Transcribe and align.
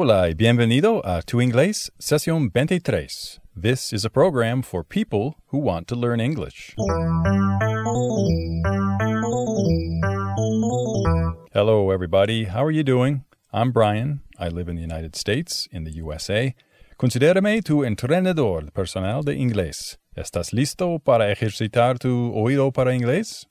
Hola 0.00 0.28
y 0.28 0.34
bienvenido 0.34 1.04
a 1.04 1.22
Tu 1.22 1.40
Inglés, 1.40 1.90
sesión 1.98 2.52
23. 2.52 3.40
This 3.60 3.92
is 3.92 4.04
a 4.04 4.08
program 4.08 4.62
for 4.62 4.84
people 4.84 5.34
who 5.46 5.58
want 5.58 5.88
to 5.88 5.96
learn 5.96 6.20
English. 6.20 6.76
Hello, 11.52 11.90
everybody. 11.90 12.44
How 12.44 12.64
are 12.64 12.70
you 12.70 12.84
doing? 12.84 13.24
I'm 13.52 13.72
Brian. 13.72 14.20
I 14.38 14.46
live 14.46 14.68
in 14.68 14.76
the 14.76 14.82
United 14.82 15.16
States, 15.16 15.66
in 15.72 15.82
the 15.82 15.90
USA. 16.00 16.54
Considérame 16.96 17.64
tu 17.64 17.82
entrenador 17.82 18.72
personal 18.72 19.24
de 19.24 19.34
inglés. 19.34 19.96
¿Estás 20.16 20.52
listo 20.52 21.00
para 21.00 21.32
ejercitar 21.32 21.98
tu 21.98 22.32
oído 22.36 22.72
para 22.72 22.94
inglés? 22.94 23.46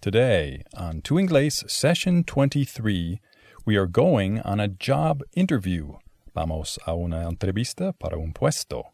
Today, 0.00 0.62
on 0.74 1.02
Tu 1.02 1.18
Inglés 1.18 1.64
Session 1.68 2.24
23, 2.24 3.20
we 3.68 3.76
are 3.76 3.86
going 3.86 4.40
on 4.46 4.58
a 4.58 4.66
job 4.66 5.22
interview. 5.34 5.98
Vamos 6.34 6.78
a 6.86 6.94
una 6.94 7.26
entrevista 7.30 7.92
para 7.98 8.18
un 8.18 8.32
puesto. 8.32 8.84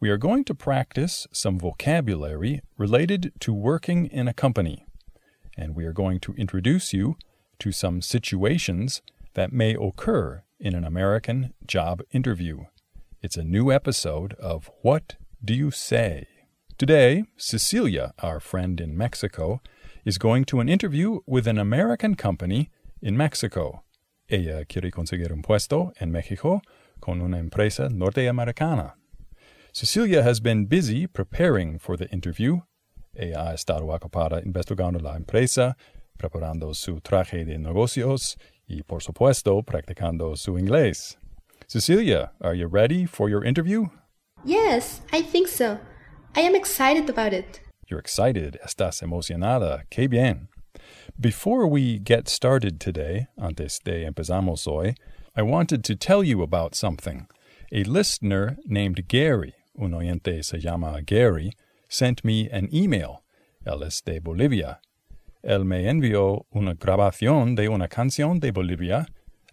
We 0.00 0.08
are 0.08 0.16
going 0.16 0.42
to 0.44 0.54
practice 0.54 1.26
some 1.32 1.58
vocabulary 1.58 2.62
related 2.78 3.34
to 3.40 3.52
working 3.52 4.06
in 4.06 4.26
a 4.26 4.32
company. 4.32 4.86
And 5.54 5.76
we 5.76 5.84
are 5.84 5.92
going 5.92 6.20
to 6.20 6.32
introduce 6.32 6.94
you 6.94 7.16
to 7.58 7.72
some 7.72 8.00
situations 8.00 9.02
that 9.34 9.52
may 9.52 9.74
occur 9.74 10.44
in 10.58 10.74
an 10.74 10.84
American 10.86 11.52
job 11.66 12.00
interview. 12.10 12.64
It's 13.20 13.36
a 13.36 13.44
new 13.44 13.70
episode 13.70 14.32
of 14.40 14.70
What 14.80 15.16
Do 15.44 15.52
You 15.52 15.70
Say? 15.70 16.26
Today, 16.78 17.24
Cecilia, 17.36 18.14
our 18.20 18.40
friend 18.40 18.80
in 18.80 18.96
Mexico, 18.96 19.60
is 20.06 20.16
going 20.16 20.46
to 20.46 20.60
an 20.60 20.70
interview 20.70 21.20
with 21.26 21.46
an 21.46 21.58
American 21.58 22.14
company 22.14 22.70
in 23.02 23.14
Mexico. 23.14 23.82
Ella 24.28 24.64
quiere 24.64 24.90
conseguir 24.90 25.32
un 25.32 25.42
puesto 25.42 25.92
en 26.00 26.10
Mexico 26.10 26.60
con 26.98 27.20
una 27.20 27.38
empresa 27.38 27.88
norteamericana. 27.88 28.96
Cecilia 29.72 30.22
has 30.22 30.40
been 30.40 30.66
busy 30.66 31.06
preparing 31.06 31.78
for 31.78 31.96
the 31.96 32.08
interview. 32.10 32.62
Ella 33.14 33.50
ha 33.50 33.54
estado 33.54 33.86
ocupada 33.86 34.42
investigando 34.44 35.00
la 35.00 35.14
empresa, 35.16 35.76
preparando 36.18 36.74
su 36.74 37.00
traje 37.00 37.44
de 37.44 37.56
negocios 37.58 38.36
y, 38.66 38.82
por 38.82 39.00
supuesto, 39.00 39.62
practicando 39.62 40.36
su 40.36 40.58
inglés. 40.58 41.16
Cecilia, 41.68 42.32
are 42.40 42.54
you 42.54 42.66
ready 42.66 43.06
for 43.06 43.28
your 43.28 43.44
interview? 43.44 43.90
Yes, 44.44 45.02
I 45.12 45.22
think 45.22 45.46
so. 45.46 45.78
I 46.34 46.40
am 46.40 46.56
excited 46.56 47.08
about 47.08 47.32
it. 47.32 47.60
You're 47.88 48.00
excited, 48.00 48.58
estás 48.64 49.02
emocionada. 49.02 49.84
Qué 49.88 50.08
bien. 50.08 50.48
Before 51.18 51.66
we 51.66 51.98
get 51.98 52.28
started 52.28 52.78
today, 52.78 53.26
antes 53.38 53.78
de 53.84 54.04
empezamos 54.04 54.66
hoy, 54.66 54.94
I 55.34 55.42
wanted 55.42 55.82
to 55.84 55.96
tell 55.96 56.22
you 56.22 56.42
about 56.42 56.74
something. 56.74 57.26
A 57.72 57.84
listener 57.84 58.58
named 58.64 59.08
Gary, 59.08 59.54
un 59.78 59.92
oyente 59.92 60.44
se 60.44 60.58
llama 60.58 61.02
Gary, 61.02 61.52
sent 61.88 62.24
me 62.24 62.48
an 62.50 62.68
email. 62.72 63.22
Él 63.66 63.82
es 63.82 64.00
de 64.02 64.20
Bolivia. 64.20 64.78
Él 65.42 65.64
me 65.64 65.88
envió 65.88 66.46
una 66.54 66.74
grabación 66.74 67.54
de 67.56 67.68
una 67.68 67.88
canción 67.88 68.40
de 68.40 68.50
Bolivia. 68.50 69.06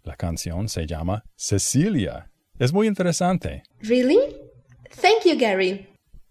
La 0.03 0.15
canción 0.15 0.67
se 0.67 0.85
llama 0.85 1.23
Cecilia. 1.35 2.29
Es 2.59 2.71
muy 2.71 2.87
interesante. 2.87 3.63
Really? 3.81 4.35
Thank 4.89 5.25
you, 5.25 5.35
Gary. 5.35 5.87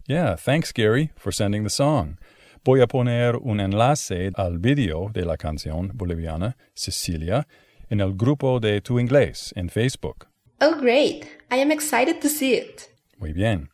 Yeah, 0.07 0.37
thanks, 0.37 0.73
Gary, 0.73 1.11
for 1.17 1.33
sending 1.33 1.65
the 1.65 1.71
song. 1.71 2.19
Voy 2.65 2.81
a 2.81 2.87
poner 2.87 3.39
un 3.39 3.59
enlace 3.59 4.31
al 4.37 4.59
video 4.59 5.11
de 5.13 5.25
la 5.25 5.37
canción 5.37 5.91
boliviana 5.95 6.57
Cecilia 6.75 7.49
en 7.91 8.01
el 8.01 8.13
grupo 8.13 8.61
de 8.61 8.81
Tu 8.81 9.01
Inglés 9.01 9.53
en 9.57 9.69
Facebook. 9.69 10.29
Oh, 10.61 10.79
great. 10.81 11.27
I 11.51 11.57
am 11.57 11.73
excited 11.73 12.21
to 12.21 12.29
see 12.29 12.55
it. 12.55 12.89
Muy 13.19 13.33
bien. 13.33 13.69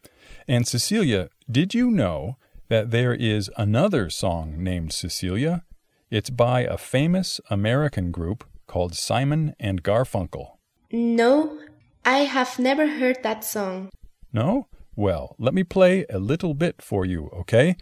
And 0.49 0.67
Cecilia, 0.67 1.29
did 1.51 1.75
you 1.75 1.91
know 1.91 2.37
that 2.71 2.91
there 2.91 3.13
is 3.13 3.51
another 3.59 4.09
song 4.09 4.55
named 4.57 4.95
Cecilia? 4.95 5.65
It's 6.11 6.31
by 6.31 6.63
a 6.63 6.79
famous 6.79 7.43
American 7.51 8.11
group 8.11 8.43
called 8.67 8.95
Simon 8.95 9.55
and 9.61 9.83
Garfunkel. 9.83 10.57
No, 10.91 11.59
I 12.07 12.21
have 12.21 12.59
never 12.59 12.87
heard 12.87 13.23
that 13.23 13.45
song. 13.45 13.91
No? 14.33 14.67
Well, 14.97 15.37
let 15.39 15.53
me 15.53 15.63
play 15.63 16.07
a 16.09 16.19
little 16.19 16.55
bit 16.55 16.81
for 16.81 17.05
you, 17.05 17.29
okay? 17.41 17.77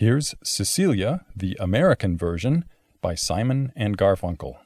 Here's 0.00 0.36
Cecilia, 0.44 1.24
the 1.34 1.56
American 1.58 2.16
version, 2.16 2.66
by 3.00 3.16
Simon 3.16 3.72
and 3.74 3.98
Garfunkel. 3.98 4.58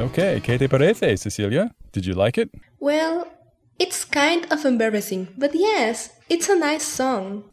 Okay, 0.00 0.40
¿qué 0.40 0.58
te 0.58 0.66
parece, 0.66 1.18
Cecilia? 1.18 1.74
Did 1.92 2.06
you 2.06 2.14
like 2.14 2.38
it? 2.38 2.50
Well, 2.78 3.28
it's 3.78 4.02
kind 4.06 4.46
of 4.50 4.64
embarrassing, 4.64 5.28
but 5.36 5.54
yes, 5.54 6.08
it's 6.30 6.48
a 6.48 6.56
nice 6.56 6.84
song. 6.84 7.44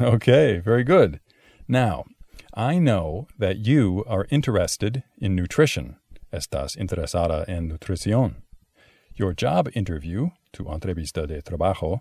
Okay, 0.00 0.58
very 0.58 0.84
good. 0.84 1.20
Now, 1.68 2.04
I 2.54 2.78
know 2.78 3.26
that 3.38 3.66
you 3.66 4.04
are 4.08 4.26
interested 4.30 5.02
in 5.18 5.36
nutrition. 5.36 5.96
Estás 6.32 6.78
interesada 6.78 7.46
en 7.46 7.68
nutrición. 7.68 8.36
Your 9.14 9.34
job 9.34 9.68
interview, 9.74 10.30
tu 10.50 10.64
entrevista 10.64 11.28
de 11.28 11.42
trabajo, 11.42 12.00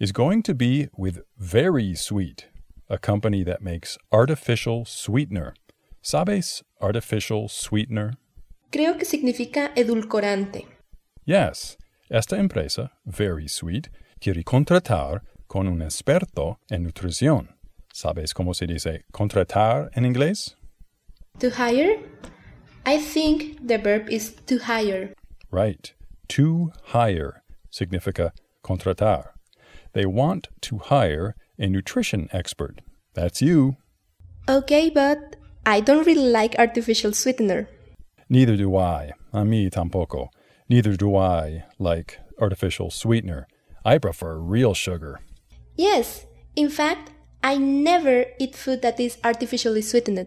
is 0.00 0.12
going 0.12 0.42
to 0.44 0.54
be 0.54 0.88
with 0.96 1.20
Very 1.36 1.94
Sweet, 1.94 2.46
a 2.88 2.96
company 2.96 3.44
that 3.44 3.60
makes 3.60 3.98
artificial 4.10 4.86
sweetener. 4.86 5.52
¿Sabes 6.02 6.62
artificial 6.80 7.48
sweetener? 7.50 8.14
Creo 8.70 8.98
que 8.98 9.04
significa 9.04 9.72
edulcorante. 9.76 10.66
Yes, 11.24 11.76
esta 12.08 12.36
empresa, 12.36 12.92
Very 13.04 13.48
Sweet, 13.48 13.88
quiere 14.20 14.42
contratar 14.44 15.22
con 15.46 15.66
un 15.68 15.82
experto 15.82 16.58
en 16.70 16.84
nutrición. 16.84 17.56
¿Sabes 17.92 18.34
cómo 18.34 18.54
se 18.54 18.66
dice 18.66 19.04
contratar 19.12 19.90
en 19.94 20.04
inglés? 20.04 20.56
To 21.38 21.50
hire? 21.50 21.98
I 22.84 22.98
think 22.98 23.66
the 23.66 23.78
verb 23.78 24.08
is 24.10 24.34
to 24.46 24.58
hire. 24.58 25.14
Right. 25.50 25.92
To 26.28 26.72
hire 26.92 27.42
significa 27.70 28.32
contratar. 28.62 29.30
They 29.92 30.06
want 30.06 30.48
to 30.62 30.78
hire 30.78 31.34
a 31.58 31.68
nutrition 31.68 32.28
expert. 32.32 32.82
That's 33.14 33.40
you. 33.40 33.76
Okay, 34.48 34.90
but 34.90 35.36
I 35.64 35.80
don't 35.80 36.06
really 36.06 36.28
like 36.30 36.58
artificial 36.58 37.12
sweetener. 37.12 37.68
Neither 38.28 38.56
do 38.56 38.76
I. 38.76 39.12
A 39.32 39.44
mí 39.44 39.70
tampoco. 39.70 40.28
Neither 40.68 40.96
do 40.96 41.16
I 41.16 41.64
like 41.78 42.18
artificial 42.40 42.90
sweetener. 42.90 43.46
I 43.84 43.98
prefer 43.98 44.38
real 44.38 44.74
sugar. 44.74 45.20
Yes, 45.76 46.26
in 46.56 46.68
fact, 46.68 47.12
I 47.42 47.56
never 47.56 48.24
eat 48.40 48.56
food 48.56 48.82
that 48.82 48.98
is 48.98 49.18
artificially 49.22 49.82
sweetened. 49.82 50.26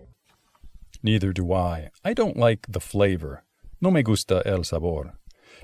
Neither 1.03 1.33
do 1.33 1.51
I. 1.51 1.89
I 2.05 2.13
don't 2.13 2.37
like 2.37 2.67
the 2.69 2.79
flavor. 2.79 3.43
No 3.81 3.91
me 3.91 4.01
gusta 4.03 4.41
el 4.45 4.63
sabor. 4.63 5.13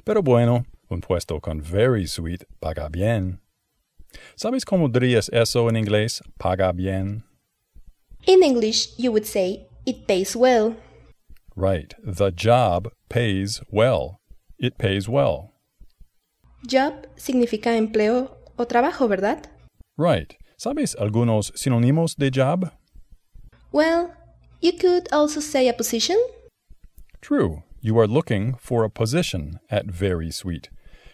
Pero 0.04 0.22
bueno, 0.22 0.66
un 0.90 1.02
puesto 1.02 1.42
con 1.42 1.62
very 1.62 2.06
sweet 2.06 2.44
paga 2.60 2.90
bien. 2.90 3.40
¿Sabes 4.36 4.66
cómo 4.66 4.90
dirías 4.90 5.30
eso 5.32 5.70
en 5.70 5.76
inglés? 5.76 6.22
Paga 6.38 6.74
bien. 6.74 7.24
In 8.28 8.44
English, 8.44 8.98
you 8.98 9.12
would 9.12 9.26
say, 9.26 9.68
it 9.86 10.08
pays 10.08 10.36
well. 10.36 10.76
Right. 11.56 11.94
The 12.04 12.32
job 12.32 12.90
pays 13.10 13.62
well. 13.72 14.20
It 14.60 14.78
pays 14.78 15.08
well. 15.08 15.52
Job 16.68 17.08
significa 17.16 17.78
empleo 17.78 18.38
o 18.58 18.66
trabajo, 18.66 19.08
¿verdad? 19.08 19.48
Right. 19.98 20.36
¿Sabes 20.58 20.96
algunos 20.96 21.52
sinónimos 21.56 22.16
de 22.18 22.30
job? 22.30 22.72
Well, 23.72 24.12
you 24.62 24.74
could 24.74 25.08
also 25.12 25.40
say 25.40 25.68
a 25.68 25.74
position. 25.74 26.18
True. 27.22 27.64
You 27.82 28.00
are 28.00 28.08
looking 28.08 28.56
for 28.56 28.84
a 28.84 28.90
position 28.90 29.60
at 29.70 29.86
Very 29.86 30.32
Sweet. 30.32 30.70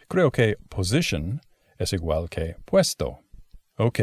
Creo 0.10 0.32
que 0.32 0.56
position 0.70 1.42
es 1.80 1.92
igual 1.92 2.30
que 2.30 2.56
puesto. 2.66 3.20
Ok. 3.78 4.00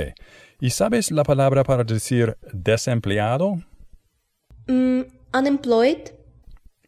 ¿Y 0.61 0.71
sabes 0.71 1.11
la 1.11 1.23
palabra 1.23 1.65
para 1.65 1.85
decir 1.85 2.37
desempleado? 2.53 3.63
Mm, 4.67 5.03
unemployed? 5.33 6.18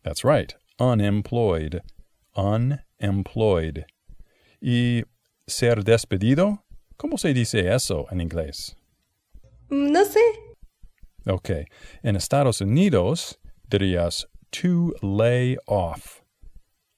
That's 0.02 0.24
right. 0.24 0.54
Unemployed. 0.78 1.80
Unemployed. 2.36 3.84
¿Y 4.62 5.02
ser 5.48 5.82
despedido? 5.84 6.62
¿Cómo 6.96 7.18
se 7.18 7.32
dice 7.34 7.68
eso 7.74 8.06
en 8.10 8.20
inglés? 8.20 8.74
Mm, 9.70 9.92
No 9.92 10.04
sé. 10.04 10.20
Ok. 11.26 11.50
En 12.02 12.16
Estados 12.16 12.60
Unidos 12.60 13.38
dirías 13.68 14.26
to 14.52 14.94
lay 15.02 15.56
off. 15.66 16.22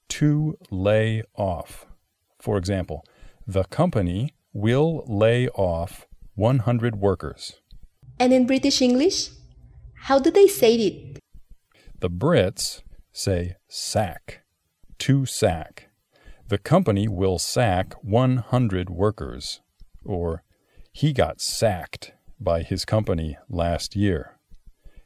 To 0.09 0.55
lay 0.71 1.23
off. 1.35 1.85
For 2.39 2.57
example, 2.57 3.03
the 3.47 3.63
company 3.65 4.33
will 4.53 5.03
lay 5.07 5.47
off 5.49 6.07
100 6.35 6.95
workers. 6.97 7.61
And 8.19 8.31
in 8.33 8.45
British 8.45 8.81
English? 8.81 9.31
How 10.07 10.19
do 10.19 10.29
they 10.31 10.47
say 10.47 10.75
it? 10.75 11.19
The 11.99 12.09
Brits 12.09 12.82
say 13.13 13.55
sack. 13.69 14.41
To 14.99 15.25
sack. 15.25 15.89
The 16.49 16.57
company 16.57 17.07
will 17.07 17.39
sack 17.39 17.93
100 18.03 18.89
workers. 18.89 19.61
Or 20.03 20.43
he 20.91 21.13
got 21.13 21.39
sacked 21.39 22.13
by 22.39 22.63
his 22.63 22.83
company 22.83 23.37
last 23.49 23.95
year. 23.95 24.37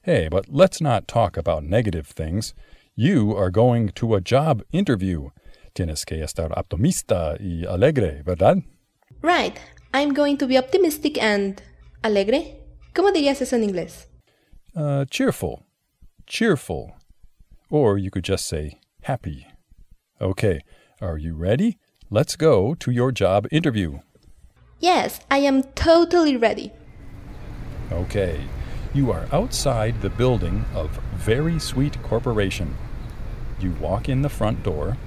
Hey, 0.02 0.28
but 0.30 0.46
let's 0.50 0.82
not 0.82 1.08
talk 1.08 1.38
about 1.38 1.64
negative 1.64 2.08
things. 2.08 2.54
You 2.96 3.36
are 3.36 3.52
going 3.52 3.90
to 3.90 4.16
a 4.16 4.22
job 4.22 4.64
interview. 4.72 5.30
Tienes 5.76 6.06
que 6.06 6.24
estar 6.24 6.50
optimista 6.58 7.38
y 7.40 7.66
alegre, 7.68 8.24
¿verdad? 8.24 8.64
Right. 9.22 9.60
I'm 9.94 10.14
going 10.14 10.38
to 10.38 10.48
be 10.48 10.58
optimistic 10.58 11.22
and 11.22 11.62
alegre. 12.04 12.56
¿Cómo 12.94 13.12
dirías 13.12 13.42
eso 13.42 13.56
en 13.56 13.64
inglés? 13.64 14.08
Uh, 14.76 15.06
cheerful. 15.06 15.64
Cheerful. 16.26 16.96
Or 17.70 17.98
you 17.98 18.10
could 18.10 18.24
just 18.24 18.48
say 18.48 18.80
happy. 19.04 19.48
Okay, 20.22 20.62
are 21.02 21.18
you 21.18 21.36
ready? 21.36 21.78
Let's 22.10 22.36
go 22.36 22.74
to 22.76 22.92
your 22.92 23.12
job 23.12 23.48
interview. 23.52 24.00
Yes, 24.80 25.20
I 25.30 25.40
am 25.40 25.64
totally 25.76 26.38
ready. 26.38 26.72
Okay, 27.92 28.42
you 28.94 29.12
are 29.12 29.28
outside 29.32 30.02
the 30.02 30.10
building 30.10 30.66
of 30.74 31.00
Very 31.16 31.60
Sweet 31.60 32.02
Corporation. 32.04 32.76
You 33.60 33.72
walk 33.82 34.08
in 34.08 34.22
the 34.22 34.30
front 34.30 34.64
door. 34.64 34.98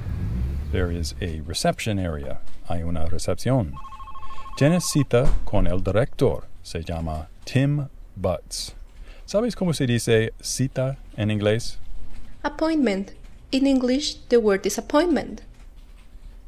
There 0.71 0.91
is 0.91 1.15
a 1.21 1.41
reception 1.41 1.99
area. 1.99 2.41
Hay 2.69 2.83
una 2.83 3.07
recepción. 3.07 3.73
Tienes 4.57 4.85
cita 4.85 5.31
con 5.45 5.67
el 5.67 5.81
director. 5.81 6.45
Se 6.63 6.81
llama 6.81 7.29
Tim 7.45 7.89
Butts. 8.17 8.75
¿Sabes 9.27 9.57
cómo 9.57 9.75
se 9.75 9.87
dice 9.87 10.31
cita 10.43 10.99
en 11.17 11.31
inglés? 11.31 11.80
Appointment. 12.43 13.13
In 13.53 13.67
English, 13.67 14.15
the 14.31 14.41
word 14.41 14.65
is 14.65 14.79
appointment. 14.79 15.43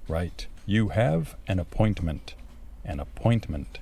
Right. 0.09 0.47
You 0.65 0.89
have 0.89 1.37
an 1.47 1.59
appointment. 1.59 2.35
An 2.85 2.99
appointment. 2.99 3.79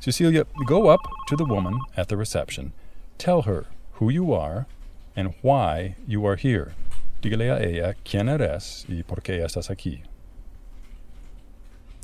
Cecilia, 0.00 0.44
go 0.66 0.88
up 0.88 1.00
to 1.28 1.36
the 1.36 1.44
woman 1.44 1.78
at 1.96 2.08
the 2.08 2.16
reception. 2.16 2.72
Tell 3.18 3.42
her 3.42 3.66
who 3.94 4.10
you 4.10 4.32
are 4.32 4.66
and 5.14 5.34
why 5.40 5.94
you 6.06 6.26
are 6.26 6.36
here. 6.36 6.74
Dígale 7.22 7.50
a 7.50 7.62
ella 7.62 7.94
quién 8.04 8.28
eres 8.28 8.84
y 8.88 9.02
por 9.06 9.20
qué 9.22 9.38
estás 9.38 9.70
aquí. 9.70 10.02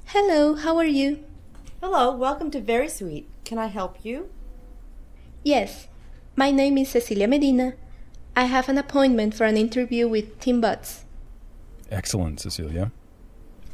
Hello, 0.06 0.54
how 0.54 0.78
are 0.78 0.86
you? 0.86 1.24
Hello, 1.80 2.14
welcome 2.14 2.50
to 2.52 2.60
Very 2.60 2.88
Sweet. 2.88 3.26
Can 3.44 3.58
I 3.58 3.66
help 3.66 4.04
you? 4.04 4.28
Yes, 5.42 5.88
my 6.36 6.52
name 6.52 6.78
is 6.78 6.90
Cecilia 6.90 7.26
Medina. 7.26 7.74
I 8.34 8.44
have 8.44 8.68
an 8.68 8.78
appointment 8.78 9.34
for 9.34 9.44
an 9.44 9.56
interview 9.56 10.08
with 10.08 10.40
Tim 10.40 10.60
Butts. 10.60 11.04
Excellent, 11.90 12.40
Cecilia. 12.40 12.90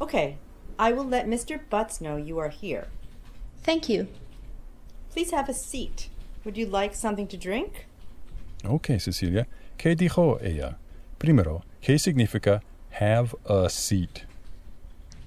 Okay, 0.01 0.37
I 0.79 0.93
will 0.93 1.05
let 1.05 1.27
Mr. 1.27 1.61
Butts 1.71 2.01
know 2.01 2.17
you 2.17 2.39
are 2.39 2.49
here. 2.49 2.89
Thank 3.63 3.89
you. 3.89 4.09
Please 5.11 5.31
have 5.31 5.49
a 5.49 5.55
seat. 5.55 6.09
Would 6.45 6.57
you 6.57 6.67
like 6.67 6.95
something 6.95 7.29
to 7.29 7.37
drink? 7.37 7.87
Ok, 8.65 8.99
Cecilia. 8.99 9.47
¿Qué 9.79 9.97
dijo 9.97 10.41
ella? 10.43 10.77
Primero, 11.19 11.63
¿qué 11.83 11.99
significa 11.99 12.61
have 13.01 13.35
a 13.47 13.69
seat? 13.69 14.25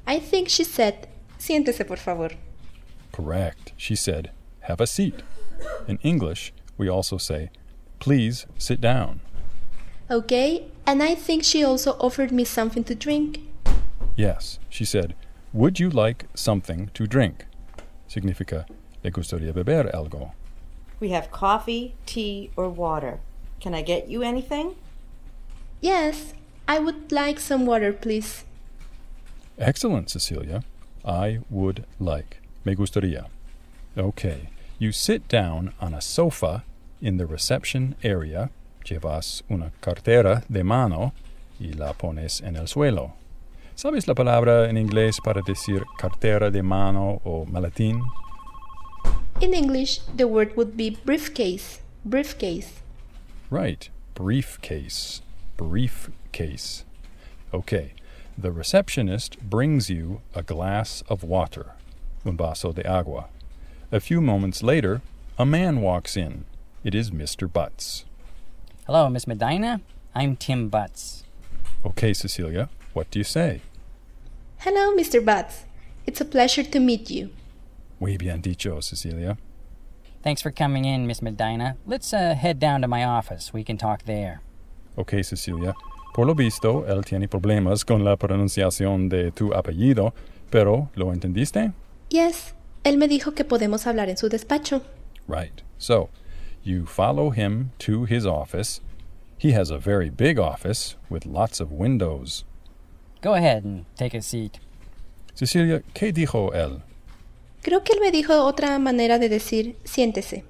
I 0.05 0.19
think 0.19 0.49
she 0.49 0.63
said, 0.65 1.07
siéntese 1.39 1.87
por 1.87 1.97
favor. 1.97 2.31
Correct. 3.11 3.71
She 3.77 3.95
said, 3.95 4.31
have 4.61 4.81
a 4.81 4.87
seat. 4.87 5.21
In 5.87 5.99
English, 6.03 6.53
we 6.77 6.89
also 6.89 7.17
say, 7.17 7.49
please 8.01 8.47
sit 8.57 8.81
down. 8.81 9.21
Okay, 10.09 10.65
and 10.85 11.01
I 11.01 11.15
think 11.15 11.45
she 11.45 11.63
also 11.63 11.91
offered 11.99 12.31
me 12.33 12.43
something 12.43 12.83
to 12.83 12.95
drink. 12.95 13.39
Yes, 14.17 14.59
she 14.69 14.83
said, 14.83 15.15
Would 15.53 15.79
you 15.79 15.89
like 15.89 16.25
something 16.33 16.89
to 16.95 17.07
drink? 17.07 17.45
Significa, 18.09 18.65
¿le 19.03 19.11
gustaría 19.11 19.53
beber 19.53 19.89
algo? 19.93 20.31
We 20.99 21.09
have 21.09 21.31
coffee, 21.31 21.95
tea, 22.05 22.51
or 22.57 22.67
water. 22.69 23.19
Can 23.61 23.73
I 23.73 23.83
get 23.83 24.09
you 24.09 24.21
anything? 24.23 24.75
Yes, 25.79 26.33
I 26.67 26.79
would 26.79 27.11
like 27.11 27.39
some 27.39 27.65
water, 27.65 27.93
please. 27.93 28.43
Excellent, 29.57 30.09
Cecilia. 30.09 30.63
I 31.05 31.39
would 31.49 31.85
like. 31.99 32.39
Me 32.65 32.75
gustaría. 32.75 33.27
Okay, 33.97 34.49
you 34.79 34.91
sit 34.91 35.27
down 35.27 35.73
on 35.79 35.93
a 35.93 36.01
sofa 36.01 36.63
in 37.01 37.17
the 37.17 37.25
reception 37.25 37.95
area, 38.03 38.49
llevas 38.85 39.43
una 39.49 39.71
cartera 39.81 40.43
de 40.49 40.63
mano 40.63 41.13
y 41.59 41.73
la 41.73 41.93
pones 41.93 42.41
en 42.41 42.55
el 42.55 42.67
suelo. 42.67 43.13
¿Sabes 43.75 44.07
la 44.07 44.13
palabra 44.13 44.69
en 44.69 44.77
inglés 44.77 45.19
para 45.23 45.41
decir 45.41 45.83
cartera 45.97 46.51
de 46.51 46.61
mano 46.61 47.21
o 47.25 47.45
maletín? 47.45 48.01
In 49.39 49.53
English, 49.53 50.01
the 50.15 50.27
word 50.27 50.55
would 50.55 50.77
be 50.77 50.91
briefcase. 51.03 51.79
Briefcase. 52.05 52.81
Right, 53.49 53.89
briefcase. 54.13 55.21
Briefcase. 55.57 56.85
Okay, 57.53 57.93
the 58.37 58.51
receptionist 58.51 59.39
brings 59.39 59.89
you 59.89 60.21
a 60.35 60.43
glass 60.43 61.03
of 61.09 61.23
water, 61.23 61.73
un 62.23 62.37
vaso 62.37 62.71
de 62.71 62.87
agua. 62.87 63.29
A 63.91 63.99
few 63.99 64.21
moments 64.21 64.61
later, 64.63 65.01
a 65.37 65.45
man 65.45 65.81
walks 65.81 66.15
in. 66.15 66.45
It 66.83 66.95
is 66.95 67.11
Mr. 67.11 67.51
Butts. 67.51 68.05
Hello, 68.87 69.07
Miss 69.07 69.27
Medina. 69.27 69.81
I'm 70.15 70.35
Tim 70.35 70.67
Butts. 70.67 71.23
Okay, 71.85 72.11
Cecilia, 72.11 72.69
what 72.93 73.11
do 73.11 73.19
you 73.19 73.23
say? 73.23 73.61
Hello, 74.57 74.91
Mr. 74.95 75.23
Butts. 75.23 75.65
It's 76.07 76.21
a 76.21 76.25
pleasure 76.25 76.63
to 76.63 76.79
meet 76.79 77.11
you. 77.11 77.29
Muy 77.99 78.17
bien 78.17 78.41
dicho, 78.41 78.81
Cecilia. 78.81 79.37
Thanks 80.23 80.41
for 80.41 80.49
coming 80.49 80.85
in, 80.85 81.05
Miss 81.05 81.21
Medina. 81.21 81.77
Let's 81.85 82.13
uh, 82.13 82.33
head 82.33 82.59
down 82.59 82.81
to 82.81 82.87
my 82.87 83.03
office. 83.03 83.53
We 83.53 83.63
can 83.63 83.77
talk 83.77 84.05
there. 84.05 84.41
Ok, 84.97 85.21
Cecilia. 85.23 85.73
Por 86.15 86.25
lo 86.25 86.33
visto, 86.33 86.85
él 86.87 87.05
tiene 87.05 87.27
problemas 87.27 87.85
con 87.85 88.03
la 88.03 88.17
pronunciación 88.17 89.07
de 89.07 89.31
tu 89.31 89.53
apellido, 89.53 90.15
pero 90.49 90.89
¿lo 90.95 91.13
entendiste? 91.13 91.73
Yes, 92.09 92.55
él 92.83 92.97
me 92.97 93.07
dijo 93.07 93.35
que 93.35 93.45
podemos 93.45 93.85
hablar 93.85 94.09
en 94.09 94.17
su 94.17 94.29
despacho. 94.29 94.81
Right. 95.27 95.61
So, 95.77 96.09
you 96.63 96.85
follow 96.85 97.31
him 97.31 97.71
to 97.79 98.05
his 98.05 98.25
office. 98.25 98.81
He 99.37 99.51
has 99.51 99.69
a 99.69 99.77
very 99.77 100.09
big 100.09 100.37
office 100.37 100.95
with 101.09 101.25
lots 101.25 101.59
of 101.59 101.71
windows. 101.71 102.43
Go 103.21 103.33
ahead 103.33 103.63
and 103.63 103.85
take 103.97 104.13
a 104.13 104.21
seat. 104.21 104.59
Cecilia, 105.33 105.81
¿qué 105.93 106.11
dijo 106.13 106.53
él? 106.53 106.81
Creo 107.63 107.83
que 107.83 107.95
él 107.95 108.01
me 108.01 108.11
dijo 108.11 108.33
otra 108.45 108.79
manera 108.79 109.19
de 109.19 109.29
decir 109.29 109.75
siéntese. 109.83 110.43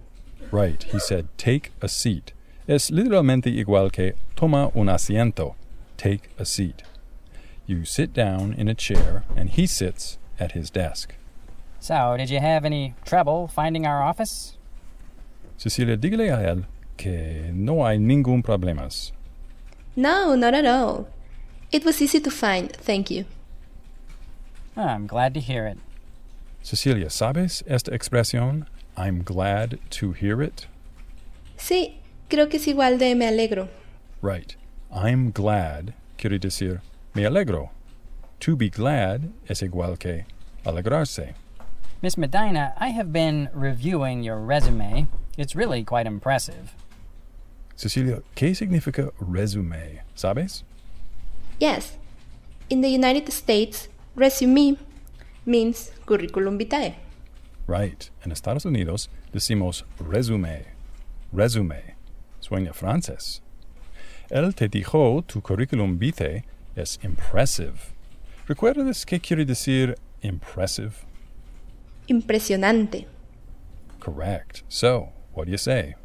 Right. 0.51 0.83
He 0.83 0.99
said, 0.99 1.27
take 1.37 1.71
a 1.81 1.87
seat. 1.87 2.33
Es 2.67 2.89
literalmente 2.89 3.49
igual 3.49 3.91
que 3.91 4.15
toma 4.35 4.71
un 4.75 4.87
asiento. 4.87 5.55
Take 5.97 6.29
a 6.37 6.45
seat. 6.45 6.83
You 7.65 7.85
sit 7.85 8.13
down 8.13 8.53
in 8.53 8.67
a 8.67 8.73
chair, 8.73 9.23
and 9.35 9.49
he 9.49 9.65
sits 9.65 10.17
at 10.39 10.53
his 10.53 10.69
desk. 10.69 11.15
So, 11.79 12.15
did 12.17 12.29
you 12.29 12.39
have 12.39 12.65
any 12.65 12.95
trouble 13.05 13.47
finding 13.47 13.85
our 13.85 14.03
office? 14.03 14.57
Cecilia, 15.61 15.95
dígale 15.95 16.31
a 16.31 16.41
él 16.41 16.65
que 16.97 17.51
no 17.53 17.85
hay 17.85 17.99
ningún 17.99 18.41
problemas. 18.41 19.13
No, 19.95 20.35
not 20.35 20.55
at 20.55 20.65
all. 20.65 21.07
It 21.71 21.85
was 21.85 22.01
easy 22.01 22.19
to 22.19 22.31
find, 22.31 22.71
thank 22.71 23.11
you. 23.11 23.25
Ah, 24.75 24.95
I'm 24.95 25.05
glad 25.05 25.35
to 25.35 25.39
hear 25.39 25.67
it. 25.67 25.77
Cecilia, 26.63 27.11
¿sabes 27.11 27.63
esta 27.67 27.91
expresión? 27.91 28.65
I'm 28.97 29.21
glad 29.21 29.77
to 29.91 30.13
hear 30.13 30.41
it. 30.41 30.65
Sí, 31.57 31.99
creo 32.27 32.49
que 32.49 32.57
es 32.57 32.67
igual 32.67 32.97
de 32.97 33.13
me 33.13 33.27
alegro. 33.27 33.69
Right. 34.23 34.55
I'm 34.91 35.29
glad 35.29 35.93
quiere 36.17 36.39
decir 36.39 36.81
me 37.13 37.23
alegro. 37.23 37.69
To 38.39 38.55
be 38.55 38.71
glad 38.71 39.29
es 39.47 39.61
igual 39.61 39.99
que 39.99 40.25
alegrarse. 40.65 41.35
Miss 42.01 42.17
Medina, 42.17 42.73
I 42.79 42.87
have 42.87 43.13
been 43.13 43.49
reviewing 43.53 44.23
your 44.23 44.39
resume. 44.39 45.05
It's 45.37 45.55
really 45.55 45.83
quite 45.83 46.07
impressive. 46.07 46.73
Cecilia, 47.75 48.21
¿qué 48.35 48.55
significa 48.55 49.11
resume? 49.19 50.01
¿Sabes? 50.15 50.63
Yes. 51.59 51.97
In 52.69 52.81
the 52.81 52.89
United 52.89 53.29
States, 53.29 53.89
resume 54.15 54.77
means 55.45 55.91
curriculum 56.05 56.57
vitae. 56.57 56.95
Right. 57.67 58.09
En 58.25 58.31
Estados 58.31 58.65
Unidos 58.65 59.09
decimos 59.31 59.83
resume. 59.99 60.65
Resume. 61.31 61.95
Sueña 62.39 62.73
francés. 62.73 63.41
Él 64.29 64.53
te 64.53 64.67
dijo 64.67 65.23
tu 65.25 65.41
curriculum 65.41 65.97
vitae 65.97 66.43
es 66.75 66.99
impressive. 67.03 67.79
¿Recuerdas 68.47 69.05
qué 69.05 69.19
quiere 69.19 69.45
decir 69.45 69.95
impressive? 70.21 70.93
Impresionante. 72.07 73.07
Correct. 73.99 74.63
So, 74.67 75.13
what 75.41 75.47
do 75.47 75.51
you 75.51 75.57
say? 75.57 75.95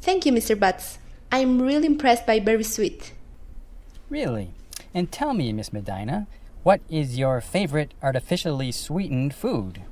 Thank 0.00 0.26
you, 0.26 0.32
Mr. 0.32 0.56
Butts. 0.56 1.00
I'm 1.32 1.60
really 1.60 1.86
impressed 1.86 2.24
by 2.24 2.38
Very 2.38 2.62
Sweet. 2.62 3.12
Really? 4.08 4.52
And 4.94 5.10
tell 5.10 5.34
me, 5.34 5.52
Miss 5.52 5.72
Medina, 5.72 6.28
what 6.62 6.80
is 6.88 7.18
your 7.18 7.40
favorite 7.40 7.94
artificially 8.00 8.70
sweetened 8.70 9.34
food? 9.34 9.82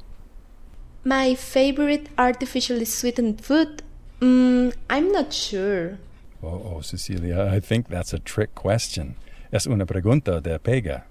My 1.02 1.35
favorite 1.35 2.09
artificially 2.16 2.85
sweetened 2.85 3.40
food? 3.40 3.83
Mm, 4.21 4.73
I'm 4.88 5.11
not 5.11 5.33
sure. 5.33 5.99
Oh, 6.40 6.76
oh, 6.76 6.80
Cecilia, 6.83 7.50
I 7.50 7.59
think 7.59 7.88
that's 7.88 8.12
a 8.12 8.21
trick 8.21 8.54
question. 8.54 9.16
Es 9.50 9.66
una 9.66 9.87
pregunta 9.87 10.40
de 10.40 10.56
pega. 10.61 11.02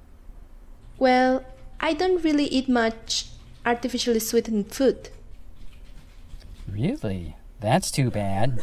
Well, 0.98 1.44
I 1.82 1.92
don't 1.92 2.24
really 2.24 2.46
eat 2.46 2.70
much 2.70 3.26
artificially 3.66 4.22
sweetened 4.22 4.72
food. 4.72 5.10
Really? 6.74 7.36
That's 7.60 7.92
too 7.92 8.10
bad. 8.10 8.60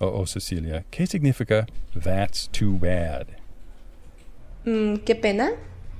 Oh, 0.00 0.20
oh, 0.20 0.26
Cecilia, 0.26 0.84
¿qué 0.92 1.06
significa 1.06 1.66
that's 1.92 2.48
too 2.48 2.78
bad? 2.78 3.26
Mm, 4.64 4.98
¿Qué 5.04 5.16
pena? 5.16 5.50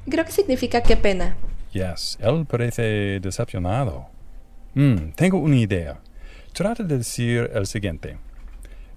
Creo 0.09 0.25
que 0.25 0.31
significa 0.33 0.83
qué 0.83 0.97
pena. 0.97 1.37
Yes, 1.73 2.17
él 2.21 2.47
parece 2.47 3.19
decepcionado. 3.21 4.07
Hmm, 4.75 5.11
tengo 5.17 5.39
una 5.39 5.57
idea. 5.57 6.01
Trata 6.53 6.85
de 6.85 6.99
decir 6.99 7.51
el 7.53 7.67
siguiente. 7.67 8.17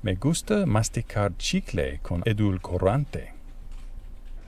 Me 0.03 0.13
gusta 0.15 0.67
masticar 0.67 1.35
chicle 1.37 1.99
con 2.03 2.21
edulcorante. 2.25 3.33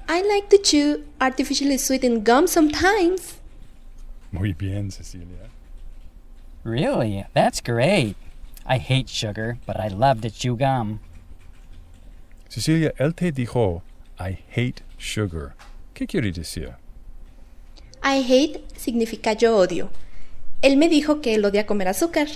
I 0.08 0.22
like 0.22 0.50
to 0.50 0.62
chew 0.62 1.04
artificially 1.20 1.80
sweetened 1.80 2.26
gum 2.26 2.48
sometimes. 2.48 3.40
Muy 4.32 4.54
bien, 4.54 4.92
Cecilia. 4.92 5.50
Really? 6.64 7.26
That's 7.34 7.62
great. 7.62 8.16
I 8.66 8.78
hate 8.78 9.10
sugar, 9.10 9.58
but 9.66 9.80
I 9.80 9.88
love 9.88 10.22
to 10.22 10.30
chew 10.30 10.56
gum. 10.56 11.00
Cecilia, 12.50 12.92
él 13.00 13.16
te 13.16 13.32
dijo, 13.32 13.82
I 14.20 14.40
hate 14.50 14.82
sugar. 14.98 15.56
¿Qué 15.96 16.08
quiere 16.08 16.32
decir? 16.32 16.76
I 18.04 18.22
hate 18.22 18.64
significa 18.78 19.38
yo 19.38 19.58
odio. 19.58 19.90
Él 20.62 20.78
me 20.78 20.90
dijo 20.90 21.22
que 21.22 21.36
él 21.36 21.46
odia 21.46 21.66
comer 21.66 21.88
azúcar. 21.88 22.28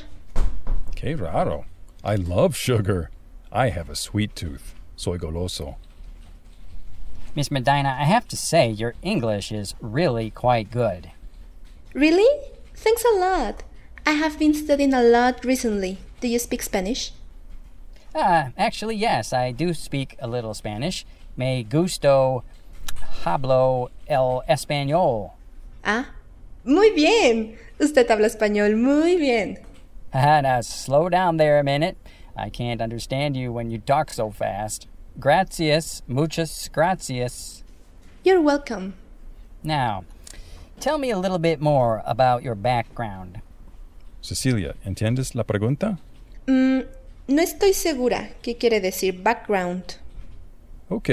Qué 0.95 1.19
raro. 1.19 1.65
I 2.03 2.15
love 2.15 2.55
sugar. 2.55 3.09
I 3.51 3.69
have 3.69 3.89
a 3.89 3.95
sweet 3.95 4.35
tooth. 4.35 4.73
Soy 4.95 5.17
goloso. 5.17 5.75
Miss 7.35 7.49
Medina, 7.49 7.97
I 7.99 8.05
have 8.05 8.27
to 8.27 8.37
say, 8.37 8.69
your 8.69 8.93
English 9.01 9.51
is 9.51 9.73
really 9.81 10.29
quite 10.29 10.69
good. 10.69 11.11
Really? 11.93 12.29
Thanks 12.75 13.03
a 13.03 13.17
lot. 13.17 13.63
I 14.05 14.11
have 14.11 14.37
been 14.37 14.53
studying 14.53 14.93
a 14.93 15.01
lot 15.01 15.45
recently. 15.45 15.97
Do 16.19 16.27
you 16.27 16.37
speak 16.37 16.61
Spanish? 16.61 17.13
Ah, 18.13 18.51
actually, 18.57 18.95
yes, 18.95 19.31
I 19.33 19.51
do 19.51 19.73
speak 19.73 20.17
a 20.19 20.27
little 20.27 20.53
Spanish. 20.53 21.05
Me 21.37 21.63
gusto 21.63 22.43
hablo 23.23 23.89
el 24.07 24.43
español. 24.49 25.31
Ah, 25.85 26.07
muy 26.65 26.91
bien. 26.91 27.57
Usted 27.79 28.07
habla 28.09 28.27
español 28.27 28.75
muy 28.77 29.15
bien. 29.17 29.57
Ah, 30.13 30.41
now 30.41 30.61
slow 30.61 31.09
down 31.09 31.37
there 31.37 31.57
a 31.57 31.63
minute. 31.63 31.97
I 32.35 32.49
can't 32.49 32.81
understand 32.81 33.37
you 33.37 33.51
when 33.51 33.71
you 33.71 33.77
talk 33.79 34.11
so 34.11 34.29
fast. 34.31 34.87
Gracias, 35.19 36.01
muchas 36.07 36.69
gracias. 36.71 37.63
You're 38.23 38.41
welcome. 38.41 38.95
Now, 39.63 40.03
tell 40.79 40.97
me 40.97 41.09
a 41.09 41.17
little 41.17 41.39
bit 41.39 41.61
more 41.61 42.03
about 42.05 42.43
your 42.43 42.55
background. 42.55 43.41
Cecilia, 44.23 44.73
¿entiendes 44.85 45.35
la 45.35 45.43
pregunta? 45.43 45.99
Mm, 46.47 46.79
no 47.27 47.41
estoy 47.41 47.73
segura 47.73 48.29
qué 48.41 48.55
quiere 48.55 48.79
decir 48.79 49.21
background. 49.21 49.83
Ok, 50.87 51.09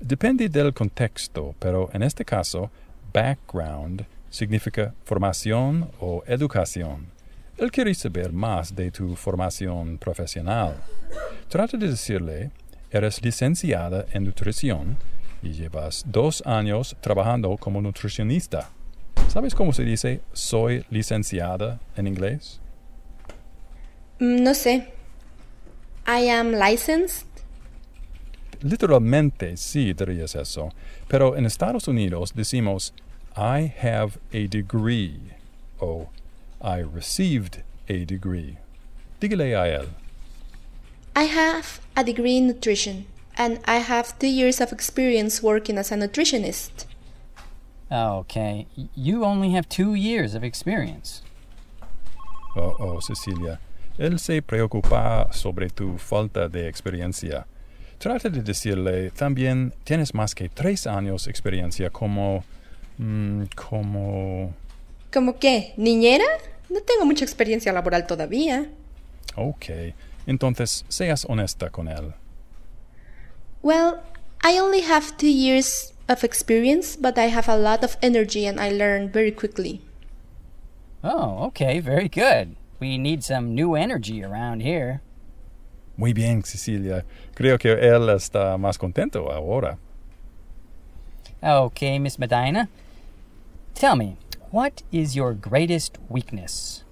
depende 0.00 0.48
del 0.48 0.72
contexto, 0.72 1.54
pero 1.58 1.90
en 1.92 2.02
este 2.02 2.24
caso, 2.24 2.70
background 3.12 4.06
significa 4.30 4.94
formación 5.04 5.90
o 6.00 6.24
educación. 6.26 7.08
Él 7.58 7.70
quiere 7.70 7.92
saber 7.92 8.32
más 8.32 8.74
de 8.74 8.90
tu 8.90 9.14
formación 9.14 9.98
profesional. 9.98 10.82
Trata 11.50 11.76
de 11.76 11.88
decirle, 11.88 12.50
eres 12.90 13.22
licenciada 13.22 14.06
en 14.12 14.24
nutrición 14.24 14.96
y 15.42 15.52
llevas 15.52 16.02
dos 16.06 16.42
años 16.46 16.96
trabajando 17.02 17.58
como 17.58 17.82
nutricionista. 17.82 18.70
¿Sabes 19.28 19.54
cómo 19.54 19.72
se 19.72 19.84
dice 19.84 20.20
soy 20.32 20.84
licenciada 20.90 21.80
en 21.96 22.06
inglés? 22.06 22.60
Mm, 24.20 24.42
no 24.42 24.54
sé. 24.54 24.92
I 26.06 26.28
am 26.28 26.52
licensed. 26.52 27.26
Literalmente 28.62 29.56
sí 29.56 29.92
dirías 29.92 30.34
eso, 30.34 30.70
pero 31.08 31.36
en 31.36 31.44
Estados 31.44 31.88
Unidos 31.88 32.32
decimos 32.34 32.92
I 33.36 33.72
have 33.82 34.18
a 34.32 34.46
degree 34.48 35.18
o 35.80 36.08
I 36.62 36.82
received 36.82 37.62
a 37.88 38.04
degree. 38.06 38.58
Dígale 39.20 39.56
a 39.56 39.66
él. 39.68 39.88
I 41.16 41.24
have 41.24 41.80
a 41.96 42.02
degree 42.02 42.36
in 42.36 42.46
nutrition, 42.46 43.06
and 43.36 43.60
I 43.66 43.78
have 43.78 44.18
two 44.18 44.28
years 44.28 44.60
of 44.60 44.72
experience 44.72 45.42
working 45.42 45.78
as 45.78 45.92
a 45.92 45.96
nutritionist. 45.96 46.86
Okay, 47.94 48.66
you 48.96 49.24
only 49.24 49.52
have 49.52 49.68
two 49.68 49.94
years 49.94 50.34
of 50.34 50.42
experience. 50.42 51.22
Oh, 52.56 52.74
oh, 52.80 53.00
Cecilia. 53.00 53.60
Él 53.96 54.18
se 54.18 54.42
preocupa 54.42 55.28
sobre 55.32 55.70
tu 55.70 55.96
falta 55.96 56.48
de 56.48 56.66
experiencia. 56.66 57.46
Trata 57.98 58.28
de 58.28 58.42
decirle 58.42 59.12
también 59.12 59.72
tienes 59.84 60.12
más 60.12 60.34
que 60.34 60.48
tres 60.48 60.88
años 60.88 61.28
experiencia 61.28 61.88
como... 61.90 62.42
mm, 62.98 63.44
como... 63.54 64.52
¿Cómo 65.12 65.38
qué? 65.38 65.74
¿Niñera? 65.76 66.24
No 66.70 66.80
tengo 66.80 67.06
mucha 67.06 67.24
experiencia 67.24 67.72
laboral 67.72 68.08
todavía. 68.08 68.66
Ok. 69.36 69.66
Entonces, 70.26 70.84
seas 70.88 71.24
honesta 71.28 71.70
con 71.70 71.86
él. 71.86 72.12
Well, 73.62 74.00
I 74.42 74.58
only 74.58 74.82
have 74.82 75.16
two 75.16 75.30
years 75.30 75.93
of 76.08 76.24
experience, 76.24 76.96
but 76.96 77.18
I 77.18 77.28
have 77.28 77.48
a 77.48 77.56
lot 77.56 77.82
of 77.84 77.96
energy 78.02 78.46
and 78.46 78.60
I 78.60 78.70
learn 78.70 79.10
very 79.10 79.30
quickly. 79.30 79.80
Oh, 81.02 81.44
okay, 81.46 81.80
very 81.80 82.08
good. 82.08 82.56
We 82.80 82.98
need 82.98 83.22
some 83.22 83.54
new 83.54 83.74
energy 83.74 84.22
around 84.24 84.60
here. 84.62 85.00
Muy 85.96 86.12
bien, 86.12 86.42
Cecilia. 86.42 87.04
Creo 87.34 87.58
que 87.58 87.72
él 87.72 88.08
está 88.10 88.58
más 88.58 88.78
contento 88.78 89.30
ahora. 89.30 89.78
Okay, 91.42 91.98
Miss 91.98 92.18
Medina. 92.18 92.68
Tell 93.74 93.96
me, 93.96 94.16
what 94.50 94.82
is 94.90 95.14
your 95.14 95.34
greatest 95.34 95.98
weakness? 96.08 96.84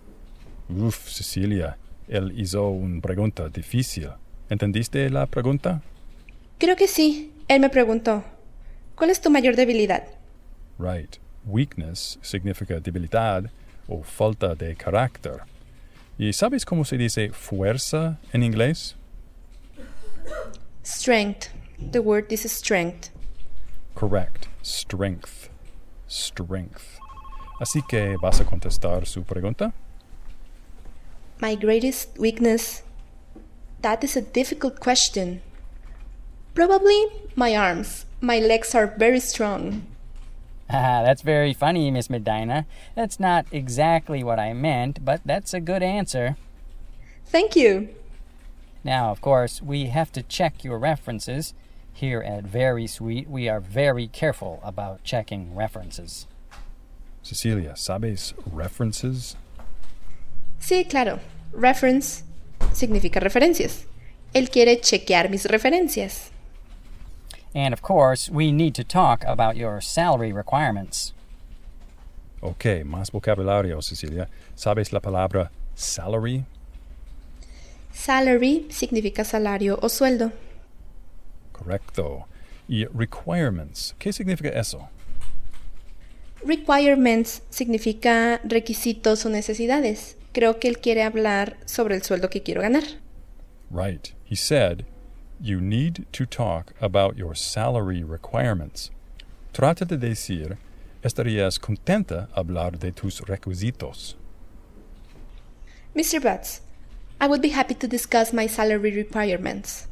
Uf, 0.69 1.09
Cecilia. 1.09 1.77
Él 2.09 2.33
hizo 2.39 2.69
una 2.69 3.01
pregunta 3.01 3.49
difícil. 3.49 4.11
¿Entendiste 4.51 5.09
la 5.11 5.27
pregunta? 5.27 5.83
Creo 6.59 6.77
que 6.77 6.87
sí. 6.87 7.33
Él 7.49 7.61
me 7.61 7.71
preguntó, 7.71 8.25
¿cuál 8.97 9.11
es 9.11 9.21
tu 9.21 9.31
mayor 9.31 9.57
debilidad? 9.57 10.05
Right. 10.79 11.19
Weakness 11.45 12.19
significa 12.23 12.81
debilidad 12.81 13.51
o 13.89 14.03
falta 14.03 14.55
de 14.55 14.75
carácter. 14.77 15.43
¿Y 16.19 16.33
sabes 16.33 16.65
cómo 16.65 16.85
se 16.85 16.97
dice 16.97 17.31
fuerza 17.31 18.19
en 18.33 18.43
inglés? 18.43 18.97
Strength. 20.85 21.49
The 21.91 22.01
word 22.01 22.31
is 22.31 22.43
strength. 22.51 23.11
Correct. 23.95 24.47
Strength. 24.63 25.49
Strength. 26.09 26.99
Así 27.61 27.83
que 27.89 28.17
vas 28.21 28.41
a 28.41 28.45
contestar 28.45 29.07
su 29.07 29.23
pregunta. 29.25 29.73
My 31.41 31.57
greatest 31.57 32.19
weakness? 32.19 32.83
That 33.81 34.05
is 34.05 34.17
a 34.17 34.21
difficult 34.21 34.79
question. 34.79 35.43
Probably 36.55 37.07
my 37.35 37.57
arms. 37.57 38.07
My 38.21 38.39
legs 38.39 38.75
are 38.75 38.87
very 38.87 39.21
strong. 39.21 39.87
Ah, 40.75 41.03
that's 41.05 41.21
very 41.21 41.53
funny, 41.53 41.91
Miss 41.91 42.09
Medina. 42.09 42.65
That's 42.95 43.21
not 43.21 43.45
exactly 43.53 44.25
what 44.25 44.39
I 44.39 44.55
meant, 44.55 45.05
but 45.05 45.21
that's 45.23 45.53
a 45.53 45.61
good 45.61 45.83
answer. 45.83 46.39
Thank 47.27 47.55
you. 47.57 47.91
Now, 48.83 49.11
of 49.11 49.21
course, 49.21 49.61
we 49.61 49.87
have 49.87 50.11
to 50.13 50.23
check 50.23 50.65
your 50.65 50.79
references. 50.79 51.53
Here 51.93 52.23
at 52.23 52.45
Very 52.45 52.87
Sweet, 52.87 53.29
we 53.29 53.51
are 53.51 53.61
very 53.61 54.07
careful 54.09 54.61
about 54.65 55.05
checking 55.05 55.55
references. 55.55 56.27
Cecilia, 57.23 57.77
¿sabes 57.77 58.33
references? 58.51 59.37
Sí, 60.59 60.89
claro. 60.89 61.21
Reference 61.53 62.25
significa 62.73 63.21
referencias. 63.21 63.85
Él 64.33 64.49
quiere 64.49 64.81
chequear 64.81 65.29
mis 65.29 65.45
referencias. 65.45 66.31
And 67.55 67.75
of 67.75 67.83
course, 67.83 68.31
we 68.31 68.51
need 68.51 68.75
to 68.75 68.85
talk 68.85 69.25
about 69.25 69.57
your 69.57 69.81
salary 69.81 70.33
requirements. 70.33 71.13
Ok, 72.41 72.85
más 72.85 73.13
vocabulario, 73.13 73.81
Cecilia. 73.83 74.29
¿Sabes 74.57 74.93
la 74.93 75.01
palabra 75.01 75.51
salary? 75.75 76.45
Salary 77.93 78.67
significa 78.71 79.25
salario 79.25 79.79
o 79.83 79.89
sueldo. 79.89 80.33
Correcto. 81.53 82.27
Y 82.69 82.87
requirements, 82.87 83.95
¿qué 83.99 84.13
significa 84.13 84.49
eso? 84.49 84.89
Requirements 86.45 87.43
significa 87.51 88.41
requisitos 88.45 89.25
o 89.27 89.29
necesidades. 89.29 90.17
Creo 90.33 90.59
que 90.59 90.69
él 90.69 90.79
quiere 90.79 91.03
hablar 91.03 91.59
sobre 91.67 91.95
el 91.95 92.03
sueldo 92.03 92.31
que 92.31 92.43
quiero 92.43 92.63
ganar. 92.63 92.83
Right. 93.71 94.13
He 94.25 94.35
said, 94.35 94.85
You 95.45 95.61
need 95.61 96.07
to 96.13 96.25
talk 96.25 96.73
about 96.81 97.19
your 97.19 97.35
salary 97.35 98.05
requirements. 98.05 98.93
Trata 99.53 99.85
de 99.85 99.97
decir, 99.97 100.57
estarías 101.03 101.59
contenta 101.59 102.29
hablar 102.37 102.79
de 102.79 102.93
tus 102.93 103.21
requisitos. 103.23 104.15
Mr. 105.97 106.23
Butts, 106.23 106.61
I 107.21 107.27
would 107.27 107.43
be 107.43 107.49
happy 107.49 107.75
to 107.75 107.89
discuss 107.89 108.33
my 108.33 108.47
salary 108.47 108.95
requirements. 108.95 109.89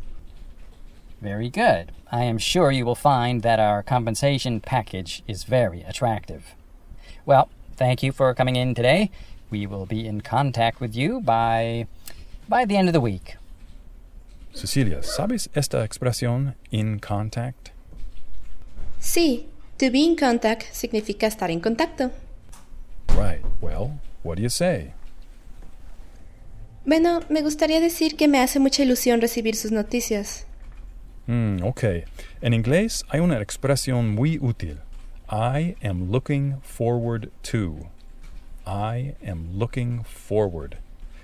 Very 1.20 1.50
good. 1.50 1.90
I 2.12 2.22
am 2.22 2.38
sure 2.38 2.70
you 2.70 2.86
will 2.86 2.94
find 2.94 3.42
that 3.42 3.58
our 3.58 3.82
compensation 3.82 4.60
package 4.60 5.24
is 5.26 5.42
very 5.42 5.82
attractive. 5.82 6.54
Well, 7.26 7.48
thank 7.74 8.04
you 8.04 8.12
for 8.12 8.32
coming 8.34 8.54
in 8.54 8.76
today. 8.76 9.10
We 9.50 9.66
will 9.66 9.86
be 9.86 10.06
in 10.06 10.20
contact 10.20 10.80
with 10.80 10.94
you 10.94 11.20
by 11.20 11.88
by 12.48 12.64
the 12.64 12.76
end 12.76 12.88
of 12.88 12.94
the 12.94 13.00
week. 13.00 13.34
Cecilia, 14.52 15.02
¿sabes 15.02 15.48
esta 15.54 15.84
expresión 15.84 16.56
in 16.70 16.98
contact? 16.98 17.70
Sí, 18.98 19.46
to 19.78 19.90
be 19.90 20.00
in 20.00 20.16
contact 20.16 20.64
significa 20.72 21.26
estar 21.26 21.50
en 21.50 21.60
contacto. 21.60 22.10
Right. 23.16 23.42
Well, 23.60 23.98
what 24.22 24.36
do 24.36 24.42
you 24.42 24.50
say? 24.50 24.92
Bueno, 26.84 27.20
me 27.28 27.42
gustaría 27.42 27.80
decir 27.80 28.16
que 28.16 28.26
me 28.26 28.40
hace 28.40 28.58
mucha 28.58 28.82
ilusión 28.82 29.20
recibir 29.20 29.54
sus 29.54 29.70
noticias. 29.70 30.46
Hmm, 31.26 31.62
ok. 31.62 31.84
En 32.40 32.54
inglés 32.54 33.04
hay 33.08 33.20
una 33.20 33.40
expresión 33.40 34.10
muy 34.10 34.38
útil. 34.40 34.78
I 35.30 35.76
am 35.82 36.10
looking 36.10 36.60
forward 36.62 37.30
to. 37.42 37.90
I 38.66 39.14
am 39.24 39.58
looking 39.58 40.02
forward. 40.04 40.78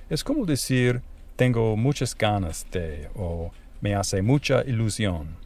Es 0.09 0.23
como 0.23 0.47
decir 0.47 1.03
tengo 1.37 1.77
muchas 1.77 2.15
ganas 2.15 2.65
de 2.71 3.09
o 3.15 3.53
me 3.81 3.95
hace 3.95 4.23
mucha 4.23 4.65
ilusión. 4.65 5.37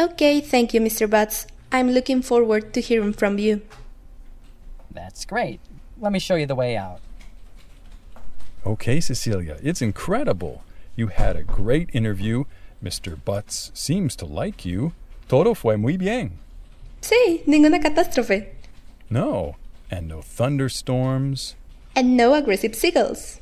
Okay, 0.00 0.40
thank 0.40 0.72
you, 0.72 0.80
Mr. 0.80 1.08
Butts. 1.08 1.46
I'm 1.70 1.90
looking 1.90 2.22
forward 2.22 2.72
to 2.74 2.80
hearing 2.80 3.12
from 3.12 3.38
you. 3.38 3.62
That's 4.90 5.24
great. 5.24 5.60
Let 6.00 6.12
me 6.12 6.18
show 6.18 6.36
you 6.36 6.46
the 6.46 6.54
way 6.54 6.76
out. 6.76 7.00
Okay, 8.64 9.00
Cecilia, 9.00 9.58
it's 9.62 9.82
incredible. 9.82 10.62
You 10.96 11.08
had 11.08 11.36
a 11.36 11.42
great 11.42 11.90
interview. 11.92 12.44
Mr. 12.82 13.16
Butts 13.22 13.70
seems 13.74 14.16
to 14.16 14.26
like 14.26 14.64
you. 14.64 14.92
Todo 15.28 15.54
fue 15.54 15.76
muy 15.76 15.96
bien. 15.96 16.38
Sí, 17.00 17.42
ninguna 17.46 17.80
catástrofe. 17.80 18.48
No, 19.10 19.56
and 19.90 20.08
no 20.08 20.22
thunderstorms, 20.22 21.54
And 21.94 22.16
no 22.16 22.32
aggressive 22.34 22.74
seagulls. 22.74 23.40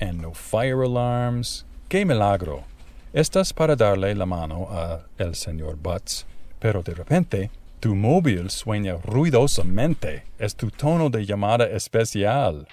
And 0.00 0.20
no 0.20 0.32
fire 0.32 0.82
alarms. 0.82 1.64
¡Qué 1.88 2.04
milagro! 2.04 2.64
Estás 3.12 3.52
para 3.52 3.76
darle 3.76 4.14
la 4.14 4.24
mano 4.26 4.68
a 4.70 5.06
el 5.18 5.34
señor 5.34 5.76
Butts, 5.76 6.24
pero 6.58 6.82
de 6.82 6.94
repente 6.94 7.50
tu 7.80 7.94
móvil 7.94 8.48
sueña 8.50 8.96
ruidosamente. 9.04 10.24
Es 10.38 10.54
tu 10.54 10.70
tono 10.70 11.10
de 11.10 11.26
llamada 11.26 11.66
especial. 11.66 12.66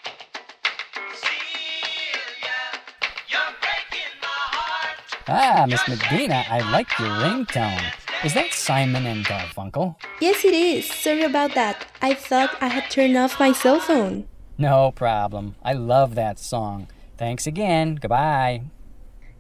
Ah, 5.28 5.66
Miss 5.68 5.82
Medina, 5.88 6.44
I 6.50 6.62
like 6.72 6.88
your 6.98 7.10
ringtone. 7.10 7.94
Is 8.24 8.34
that 8.34 8.52
Simon 8.52 9.06
and 9.06 9.26
Garfunkel? 9.26 9.96
Yes, 10.20 10.44
it 10.44 10.54
is. 10.54 10.92
Sorry 10.92 11.24
about 11.24 11.54
that. 11.54 11.86
I 12.02 12.14
thought 12.14 12.52
I 12.62 12.68
had 12.68 12.90
turned 12.90 13.16
off 13.16 13.40
my 13.40 13.54
cell 13.54 13.80
phone. 13.80 14.26
No 14.58 14.92
problem. 14.92 15.56
I 15.64 15.74
love 15.74 16.16
that 16.16 16.40
song. 16.40 16.88
Thanks 17.20 17.46
again. 17.46 17.96
Goodbye. 17.96 18.62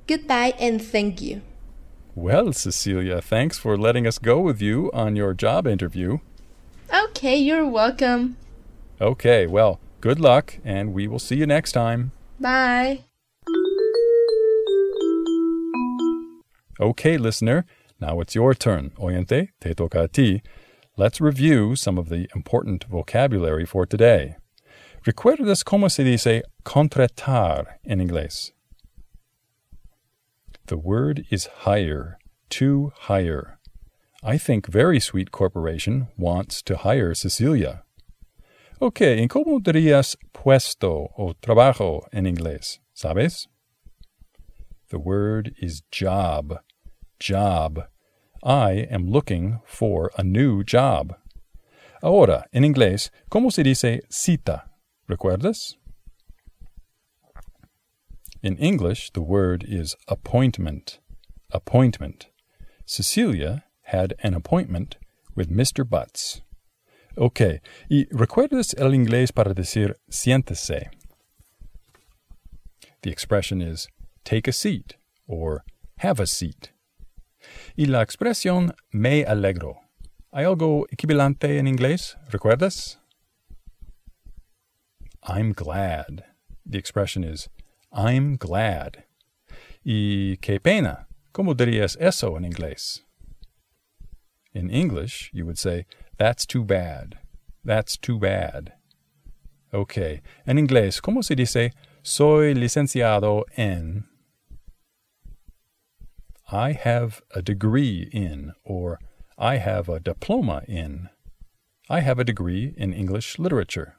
Goodbye 0.05 0.53
and 0.59 0.81
thank 0.81 1.21
you. 1.21 1.41
Well, 2.13 2.51
Cecilia, 2.51 3.21
thanks 3.21 3.57
for 3.57 3.77
letting 3.77 4.05
us 4.05 4.17
go 4.17 4.41
with 4.41 4.61
you 4.61 4.91
on 4.93 5.15
your 5.15 5.33
job 5.33 5.65
interview. 5.65 6.17
Okay, 6.93 7.37
you're 7.37 7.65
welcome. 7.65 8.35
Okay, 8.99 9.47
well, 9.47 9.79
good 10.01 10.19
luck, 10.19 10.57
and 10.65 10.93
we 10.93 11.07
will 11.07 11.19
see 11.19 11.37
you 11.37 11.45
next 11.45 11.71
time. 11.71 12.11
Bye. 12.37 13.05
Okay, 16.81 17.17
listener, 17.17 17.65
now 18.01 18.19
it's 18.19 18.35
your 18.35 18.53
turn. 18.53 18.91
Oyente, 18.99 19.49
te 19.61 19.73
toca 19.73 20.03
a 20.03 20.07
ti. 20.09 20.41
Let's 20.97 21.21
review 21.21 21.77
some 21.77 21.97
of 21.97 22.09
the 22.09 22.27
important 22.35 22.83
vocabulary 22.89 23.65
for 23.65 23.85
today. 23.85 24.35
¿Recuerdas 25.05 25.63
cómo 25.63 25.89
se 25.89 26.03
dice 26.03 26.43
contratar 26.63 27.79
en 27.85 28.01
inglés? 28.01 28.51
The 30.65 30.75
word 30.75 31.25
is 31.31 31.47
hire, 31.65 32.17
to 32.49 32.91
hire. 33.07 33.59
I 34.21 34.37
think 34.37 34.67
Very 34.67 34.99
Sweet 34.99 35.31
Corporation 35.31 36.09
wants 36.17 36.61
to 36.63 36.75
hire 36.75 37.15
Cecilia. 37.15 37.83
Ok, 38.81 39.01
¿en 39.01 39.29
cómo 39.29 39.61
dirías 39.61 40.17
puesto 40.33 41.09
o 41.17 41.33
trabajo 41.41 42.05
en 42.11 42.25
inglés? 42.25 42.79
¿Sabes? 42.93 43.47
The 44.89 44.99
word 44.99 45.53
is 45.61 45.81
job. 45.91 46.59
Job. 47.19 47.85
I 48.43 48.85
am 48.91 49.09
looking 49.09 49.61
for 49.65 50.11
a 50.17 50.23
new 50.23 50.61
job. 50.63 51.15
Ahora, 52.03 52.45
en 52.51 52.65
inglés, 52.65 53.11
¿cómo 53.29 53.49
se 53.51 53.63
dice 53.63 54.01
cita? 54.09 54.68
¿Recuerdas? 55.09 55.75
In 58.43 58.57
English, 58.57 59.11
the 59.13 59.21
word 59.21 59.65
is 59.67 59.95
appointment. 60.07 60.99
Appointment. 61.51 62.27
Cecilia 62.85 63.65
had 63.85 64.13
an 64.21 64.35
appointment 64.35 64.97
with 65.35 65.49
Mr. 65.49 65.83
Butts. 65.83 66.41
Ok, 67.17 67.59
¿y 67.89 68.05
recuerdas 68.11 68.75
el 68.77 68.93
inglés 68.93 69.31
para 69.33 69.53
decir 69.55 69.95
siéntese? 70.11 70.89
The 73.01 73.09
expression 73.09 73.61
is 73.61 73.87
take 74.23 74.47
a 74.47 74.53
seat 74.53 74.95
or 75.27 75.63
have 75.97 76.19
a 76.19 76.27
seat. 76.27 76.69
Y 77.75 77.85
la 77.85 78.03
expresión 78.03 78.73
me 78.93 79.25
alegro. 79.25 79.79
¿Hay 80.31 80.45
algo 80.45 80.85
equivalente 80.91 81.57
en 81.57 81.67
inglés? 81.67 82.15
¿Recuerdas? 82.29 82.98
I'm 85.29 85.53
glad. 85.53 86.23
The 86.65 86.79
expression 86.79 87.23
is 87.23 87.49
I'm 87.93 88.35
glad. 88.35 89.03
Y 89.85 90.37
qué 90.41 90.59
pena. 90.59 91.05
¿Cómo 91.31 91.53
dirías 91.53 91.95
eso 91.99 92.35
en 92.35 92.43
inglés? 92.45 93.01
In 94.53 94.71
English, 94.71 95.29
you 95.31 95.45
would 95.45 95.59
say, 95.59 95.85
That's 96.17 96.47
too 96.47 96.63
bad. 96.63 97.19
That's 97.63 97.95
too 97.95 98.17
bad. 98.17 98.73
Ok. 99.71 99.97
En 100.47 100.57
inglés, 100.57 100.99
¿cómo 100.99 101.23
se 101.23 101.35
dice 101.35 101.73
soy 102.01 102.55
licenciado 102.55 103.43
en? 103.55 104.05
I 106.51 106.71
have 106.71 107.21
a 107.35 107.43
degree 107.43 108.09
in, 108.11 108.53
or 108.63 108.97
I 109.37 109.57
have 109.57 109.87
a 109.87 109.99
diploma 109.99 110.63
in. 110.67 111.09
I 111.87 111.99
have 111.99 112.17
a 112.17 112.23
degree 112.23 112.73
in 112.75 112.93
English 112.93 113.37
literature. 113.37 113.98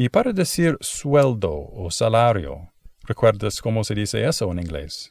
Y 0.00 0.10
para 0.10 0.32
decir 0.32 0.78
sueldo 0.80 1.70
o 1.72 1.90
salario, 1.90 2.70
¿recuerdas 3.02 3.60
cómo 3.60 3.82
se 3.82 3.96
dice 3.96 4.24
eso 4.24 4.48
en 4.52 4.60
inglés? 4.60 5.10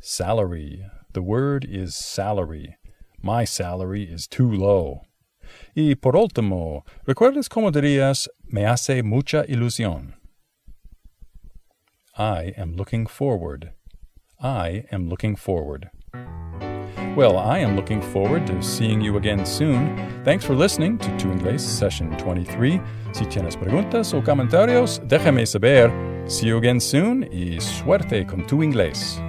Salary. 0.00 0.82
The 1.12 1.20
word 1.20 1.64
is 1.64 1.94
salary. 1.94 2.74
My 3.22 3.46
salary 3.46 4.02
is 4.02 4.26
too 4.26 4.50
low. 4.50 5.02
Y 5.72 5.94
por 5.94 6.16
último, 6.16 6.84
¿recuerdas 7.06 7.48
cómo 7.48 7.70
dirías 7.70 8.28
me 8.42 8.66
hace 8.66 9.04
mucha 9.04 9.44
ilusión? 9.46 10.16
I 12.18 12.54
am 12.56 12.74
looking 12.74 13.06
forward. 13.06 13.72
I 14.40 14.84
am 14.90 15.08
looking 15.08 15.36
forward. 15.36 15.90
Well, 17.14 17.36
I 17.36 17.58
am 17.58 17.76
looking 17.76 18.00
forward 18.00 18.46
to 18.46 18.62
seeing 18.62 19.02
you 19.02 19.18
again 19.18 19.44
soon. 19.44 19.96
Thanks 20.24 20.46
for 20.46 20.54
listening 20.54 20.96
to 20.96 21.08
Tu 21.18 21.28
Inglés 21.28 21.60
Session 21.60 22.16
23. 22.16 22.80
Si 23.12 23.26
tienes 23.26 23.54
preguntas 23.54 24.14
o 24.14 24.22
comentarios, 24.22 24.98
déjame 25.06 25.46
saber. 25.46 25.90
See 26.26 26.46
you 26.46 26.56
again 26.56 26.80
soon 26.80 27.28
y 27.30 27.60
suerte 27.60 28.24
con 28.24 28.46
tu 28.46 28.62
inglés. 28.62 29.20